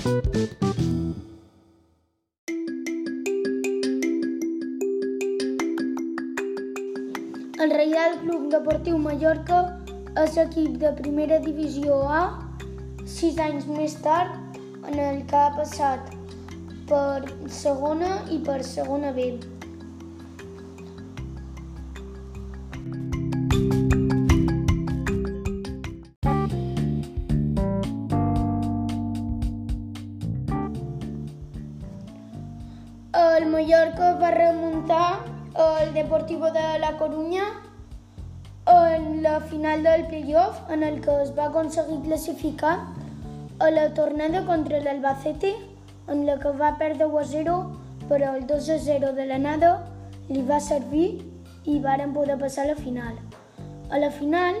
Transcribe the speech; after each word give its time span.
El 0.00 0.08
Reial 7.68 8.16
Club 8.22 8.48
Deportiu 8.48 8.96
Mallorca 8.96 9.58
és 10.22 10.38
equip 10.40 10.78
de 10.80 10.94
primera 11.02 11.36
divisió 11.44 11.98
A 12.08 12.22
sis 13.04 13.36
anys 13.44 13.68
més 13.68 13.98
tard 14.00 14.32
en 14.88 14.96
el 14.96 15.20
que 15.28 15.36
ha 15.36 15.52
passat 15.58 16.00
per 16.88 17.20
segona 17.60 18.24
i 18.32 18.40
per 18.46 18.62
segona 18.64 19.12
B. 19.12 19.34
el 35.82 35.94
Deportivo 35.94 36.50
de 36.50 36.78
la 36.78 36.98
Corunya 36.98 37.42
en 38.66 39.22
la 39.22 39.40
final 39.40 39.82
del 39.82 40.06
playoff 40.06 40.58
en 40.70 40.82
el 40.82 41.00
que 41.00 41.22
es 41.22 41.36
va 41.36 41.46
aconseguir 41.46 42.00
classificar 42.02 42.86
a 43.58 43.70
la 43.70 43.94
tornada 43.94 44.44
contra 44.44 44.80
l'Albacete 44.80 45.54
en 46.08 46.26
la 46.26 46.38
que 46.38 46.50
va 46.50 46.76
perdre 46.76 47.06
1 47.06 47.18
a 47.18 47.24
0 47.24 47.54
però 48.10 48.34
el 48.36 48.46
2 48.46 48.68
a 48.70 48.78
0 48.78 49.12
de 49.14 49.26
l'anada 49.26 49.70
li 50.28 50.42
va 50.42 50.58
servir 50.60 51.06
i 51.64 51.78
varen 51.80 52.12
poder 52.12 52.36
passar 52.38 52.64
a 52.64 52.72
la 52.72 52.76
final. 52.76 53.14
A 53.90 53.98
la 53.98 54.10
final, 54.10 54.56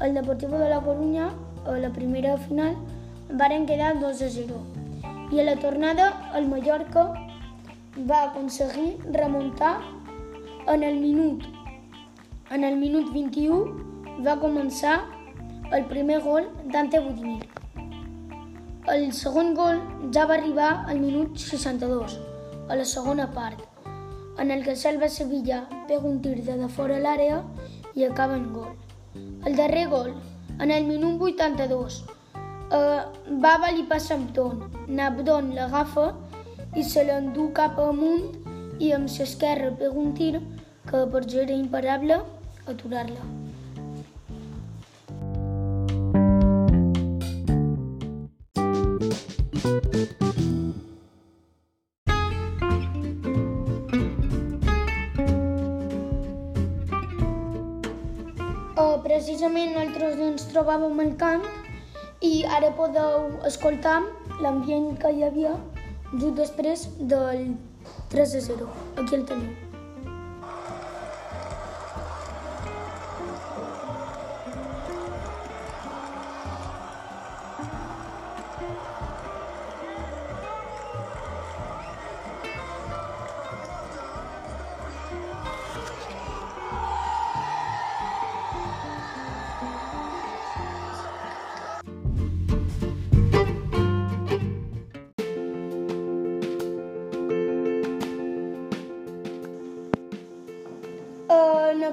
el 0.00 0.14
Deportivo 0.14 0.58
de 0.58 0.68
la 0.68 0.80
Corunya, 0.80 1.30
a 1.66 1.78
la 1.78 1.90
primera 1.90 2.36
final, 2.36 2.76
varen 3.32 3.66
quedar 3.66 3.98
2 3.98 4.22
a 4.22 4.28
0. 4.28 4.60
I 5.32 5.40
a 5.40 5.44
la 5.44 5.56
tornada, 5.56 6.10
el 6.34 6.48
Mallorca 6.48 7.14
va 8.10 8.22
aconseguir 8.24 8.98
remuntar 9.12 9.99
en 10.72 10.84
el 10.84 11.00
minut. 11.00 11.42
En 12.50 12.64
el 12.64 12.76
minut 12.78 13.12
21 13.12 14.22
va 14.26 14.36
començar 14.38 15.00
el 15.74 15.86
primer 15.90 16.20
gol 16.22 16.46
d'Ante 16.70 17.00
Budimir. 17.02 17.48
El 18.94 19.10
segon 19.14 19.50
gol 19.54 19.80
ja 20.14 20.26
va 20.30 20.36
arribar 20.36 20.70
al 20.86 21.00
minut 21.02 21.38
62, 21.38 22.14
a 22.68 22.78
la 22.78 22.84
segona 22.84 23.26
part, 23.34 23.58
en 24.38 24.50
el 24.50 24.62
que 24.64 24.76
Salva 24.76 25.08
Sevilla 25.08 25.64
pega 25.88 26.06
un 26.06 26.20
tir 26.22 26.36
de 26.46 26.68
fora 26.68 27.00
l'àrea 27.02 27.42
i 27.94 28.06
acaba 28.06 28.38
en 28.38 28.52
gol. 28.52 28.70
El 29.46 29.56
darrer 29.56 29.88
gol, 29.88 30.14
en 30.60 30.70
el 30.70 30.86
minut 30.86 31.20
82, 31.20 32.04
eh, 32.70 33.00
Baba 33.42 33.72
li 33.74 33.82
passa 33.90 34.14
amb 34.14 34.30
Don. 34.34 34.62
Nabdon 34.86 35.52
l'agafa 35.54 36.12
i 36.76 36.84
se 36.84 37.04
l'endú 37.04 37.50
cap 37.52 37.78
amunt 37.78 38.30
i 38.78 38.92
amb 38.96 39.10
l'esquerra 39.10 39.70
pega 39.76 39.98
un 39.98 40.14
tir 40.14 40.40
que 40.88 41.04
per 41.12 41.22
jo 41.28 41.40
era 41.44 41.52
imparable 41.52 42.16
aturar-la. 42.66 43.24
Uh, 58.80 58.96
precisament 59.04 59.74
nosaltres 59.76 60.20
ens 60.28 60.46
trobàvem 60.52 61.02
al 61.04 61.16
camp 61.20 61.44
i 62.24 62.44
ara 62.58 62.70
podeu 62.78 63.28
escoltar 63.48 63.98
l'ambient 64.40 64.94
que 65.02 65.12
hi 65.12 65.26
havia 65.28 65.56
just 66.12 66.36
després 66.36 66.86
del 67.14 67.50
3 68.14 68.38
a 68.38 68.46
0. 68.52 68.70
Aquí 68.96 69.20
el 69.20 69.26
teniu. 69.32 69.69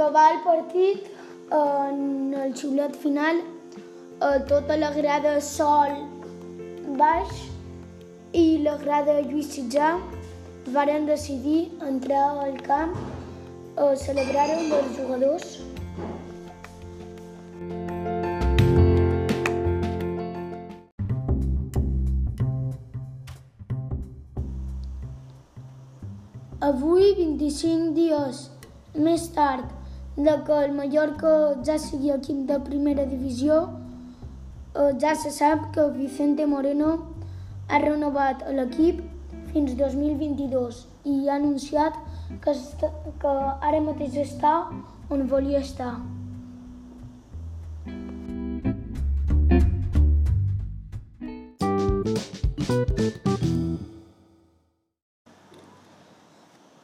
Acabar 0.00 0.34
el 0.34 0.40
partit, 0.40 1.08
en 1.52 2.32
el 2.32 2.54
xiulet 2.56 2.94
final, 2.96 3.36
eh, 4.22 4.38
tota 4.48 4.76
la 4.78 4.90
grada 4.92 5.40
Sol 5.44 5.90
baix 6.96 7.42
i 8.32 8.62
la 8.64 8.78
grada 8.80 9.20
Lluís 9.20 9.50
Sitjà 9.52 9.90
varen 10.72 11.04
decidir 11.04 11.68
entrar 11.86 12.22
al 12.46 12.56
camp 12.64 12.94
a 13.76 13.90
celebrar 13.94 14.46
amb 14.54 14.72
els 14.78 14.96
jugadors. 14.96 15.58
Avui, 26.70 27.12
25 27.20 27.92
dies 28.00 28.40
més 28.94 29.28
tard 29.36 29.76
de 30.24 30.34
que 30.46 30.56
el 30.64 30.72
Mallorca 30.72 31.30
ja 31.66 31.78
sigui 31.78 32.10
equip 32.14 32.44
de 32.48 32.58
primera 32.66 33.06
divisió, 33.06 33.56
eh, 34.74 34.92
ja 35.00 35.14
se 35.14 35.30
sap 35.30 35.70
que 35.74 35.86
Vicente 35.96 36.46
Moreno 36.46 36.90
ha 37.68 37.78
renovat 37.78 38.44
l'equip 38.58 39.00
fins 39.52 39.74
2022 39.78 40.86
i 41.04 41.28
ha 41.28 41.36
anunciat 41.36 41.96
que, 42.44 42.52
està, 42.54 42.90
que 43.22 43.34
ara 43.70 43.80
mateix 43.82 44.16
està 44.22 44.54
on 45.10 45.26
volia 45.30 45.62
estar. 45.64 45.94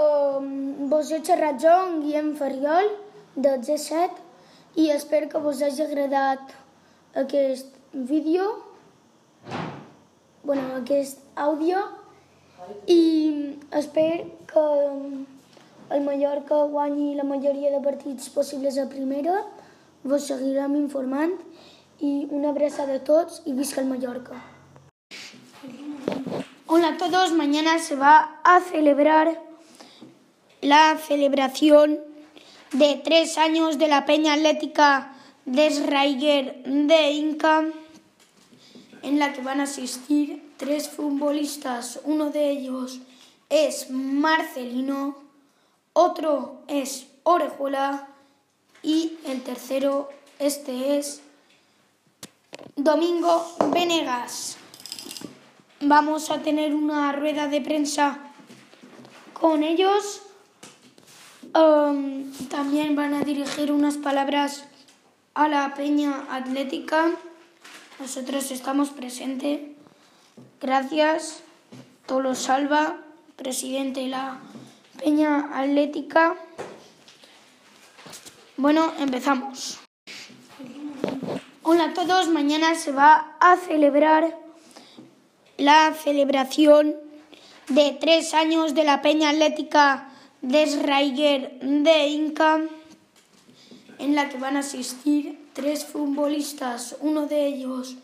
Um, 0.00 0.88
vos 0.90 1.10
he 1.12 1.20
xerrat 1.24 1.60
jo, 1.62 1.76
en 1.86 2.02
Guillem 2.02 2.34
Ferriol, 2.36 2.92
de 3.36 3.58
G7, 3.60 4.10
i 4.76 4.90
espero 4.90 5.28
que 5.28 5.38
vos 5.38 5.62
hagi 5.62 5.82
agradat 5.82 6.52
aquest 7.14 7.74
vídeo, 7.92 8.64
bueno, 10.42 10.76
aquest 10.76 11.18
àudio, 11.36 11.82
i 12.86 13.58
espero 13.72 14.30
que 14.46 14.66
el 15.96 16.04
Mallorca 16.04 16.62
guanyi 16.70 17.14
la 17.14 17.24
majoria 17.24 17.70
de 17.70 17.80
partits 17.82 18.28
possibles 18.30 18.78
a 18.78 18.86
primera, 18.88 19.44
vos 20.04 20.26
seguirem 20.26 20.76
informant, 20.76 21.34
i 22.00 22.26
una 22.30 22.50
abraçada 22.50 22.96
a 22.96 23.04
tots 23.04 23.42
i 23.44 23.52
visca 23.52 23.82
el 23.82 23.88
Mallorca. 23.88 24.38
Hola 26.66 26.94
a 26.94 26.96
todos, 26.96 27.32
mañana 27.32 27.78
se 27.78 27.96
va 27.96 28.40
a 28.44 28.60
celebrar 28.60 29.42
la 30.62 30.96
celebración 30.96 32.09
de 32.72 33.00
tres 33.02 33.36
años 33.38 33.78
de 33.78 33.88
la 33.88 34.06
Peña 34.06 34.34
Atlética 34.34 35.12
Desraiger 35.44 36.62
de 36.64 37.10
Inca, 37.12 37.64
en 39.02 39.18
la 39.18 39.32
que 39.32 39.42
van 39.42 39.60
a 39.60 39.64
asistir 39.64 40.52
tres 40.56 40.88
futbolistas. 40.88 42.00
Uno 42.04 42.30
de 42.30 42.50
ellos 42.50 43.00
es 43.48 43.90
Marcelino, 43.90 45.16
otro 45.92 46.62
es 46.68 47.06
Orejuela 47.22 48.08
y 48.82 49.18
el 49.26 49.42
tercero, 49.42 50.08
este 50.38 50.98
es 50.98 51.22
Domingo 52.76 53.46
Venegas. 53.72 54.56
Vamos 55.80 56.30
a 56.30 56.40
tener 56.42 56.74
una 56.74 57.12
rueda 57.12 57.48
de 57.48 57.60
prensa 57.60 58.18
con 59.32 59.64
ellos. 59.64 60.22
Um, 61.52 62.30
también 62.48 62.94
van 62.94 63.12
a 63.12 63.24
dirigir 63.24 63.72
unas 63.72 63.96
palabras 63.96 64.64
a 65.34 65.48
la 65.48 65.74
Peña 65.74 66.26
Atlética. 66.30 67.10
Nosotros 67.98 68.52
estamos 68.52 68.90
presentes. 68.90 69.60
Gracias, 70.60 71.42
Tolo 72.06 72.36
Salva, 72.36 72.98
presidente 73.34 74.00
de 74.00 74.08
la 74.08 74.38
Peña 75.02 75.50
Atlética. 75.52 76.36
Bueno, 78.56 78.92
empezamos. 79.00 79.80
Hola 81.62 81.86
a 81.86 81.94
todos, 81.94 82.28
mañana 82.28 82.76
se 82.76 82.92
va 82.92 83.34
a 83.40 83.56
celebrar 83.56 84.36
la 85.56 85.94
celebración 85.94 86.94
de 87.68 87.98
tres 88.00 88.34
años 88.34 88.74
de 88.74 88.84
la 88.84 89.02
Peña 89.02 89.30
Atlética 89.30 90.09
de 90.42 91.58
de 91.60 92.06
Inca, 92.08 92.60
en 93.98 94.14
la 94.14 94.28
que 94.28 94.38
van 94.38 94.56
a 94.56 94.60
asistir 94.60 95.38
tres 95.52 95.84
futbolistas. 95.84 96.96
Uno 97.00 97.26
de 97.26 97.46
ellos 97.46 97.96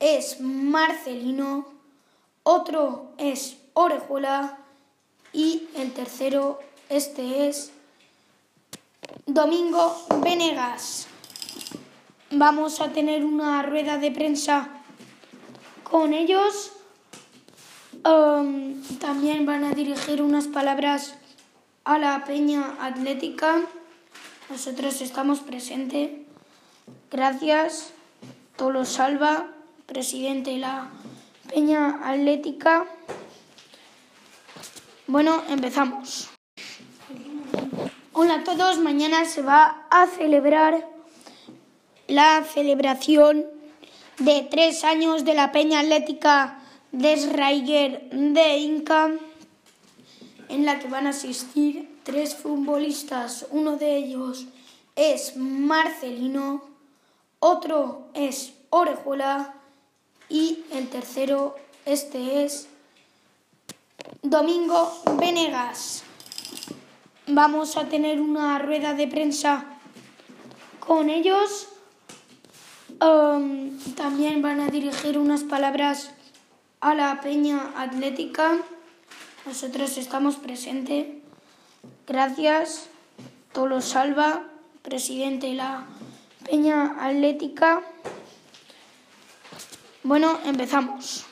es 0.00 0.40
Marcelino, 0.40 1.66
otro 2.42 3.12
es 3.18 3.56
Orejuela 3.74 4.58
y 5.32 5.64
el 5.76 5.92
tercero, 5.92 6.60
este 6.88 7.48
es 7.48 7.72
Domingo 9.26 9.96
Venegas. 10.22 11.06
Vamos 12.30 12.80
a 12.80 12.90
tener 12.92 13.24
una 13.24 13.62
rueda 13.62 13.98
de 13.98 14.10
prensa 14.10 14.68
con 15.84 16.12
ellos. 16.12 16.72
Um, 18.04 18.82
también 18.98 19.46
van 19.46 19.64
a 19.64 19.72
dirigir 19.72 20.20
unas 20.20 20.48
palabras 20.48 21.14
a 21.84 21.98
la 21.98 22.24
Peña 22.24 22.76
Atlética. 22.80 23.60
Nosotros 24.48 25.00
estamos 25.00 25.40
presentes. 25.40 26.10
Gracias. 27.10 27.92
Tolo 28.56 28.84
Salva, 28.84 29.48
presidente 29.86 30.52
de 30.52 30.58
la 30.58 30.90
Peña 31.52 32.00
Atlética. 32.08 32.86
Bueno, 35.06 35.42
empezamos. 35.48 36.30
Hola 38.12 38.36
a 38.36 38.44
todos, 38.44 38.78
mañana 38.78 39.24
se 39.24 39.42
va 39.42 39.86
a 39.90 40.06
celebrar 40.06 40.88
la 42.06 42.44
celebración 42.44 43.44
de 44.18 44.46
tres 44.50 44.84
años 44.84 45.24
de 45.24 45.34
la 45.34 45.52
Peña 45.52 45.80
Atlética 45.80 46.60
de 46.92 47.16
de 48.12 48.56
Inca, 48.58 49.10
en 50.48 50.64
la 50.64 50.78
que 50.78 50.88
van 50.88 51.06
a 51.06 51.10
asistir 51.10 52.00
tres 52.02 52.34
futbolistas. 52.34 53.46
Uno 53.50 53.76
de 53.76 53.96
ellos 53.96 54.46
es 54.96 55.36
Marcelino, 55.36 56.62
otro 57.38 58.08
es 58.14 58.54
Orejuela 58.70 59.54
y 60.28 60.64
el 60.72 60.88
tercero, 60.88 61.56
este 61.84 62.44
es 62.44 62.68
Domingo 64.22 64.92
Venegas. 65.18 66.02
Vamos 67.26 67.76
a 67.76 67.88
tener 67.88 68.20
una 68.20 68.58
rueda 68.58 68.94
de 68.94 69.08
prensa 69.08 69.64
con 70.80 71.10
ellos. 71.10 71.68
Um, 73.00 73.78
también 73.96 74.42
van 74.42 74.60
a 74.60 74.68
dirigir 74.68 75.18
unas 75.18 75.42
palabras 75.42 76.10
a 76.80 76.94
la 76.94 77.20
Peña 77.20 77.72
Atlética. 77.76 78.58
Nosotros 79.46 79.98
estamos 79.98 80.36
presentes. 80.36 81.06
Gracias. 82.06 82.88
Tolo 83.52 83.80
Salva, 83.80 84.42
presidente 84.82 85.46
de 85.48 85.54
la 85.54 85.84
Peña 86.44 86.96
Atlética. 86.98 87.82
Bueno, 90.02 90.40
empezamos. 90.44 91.22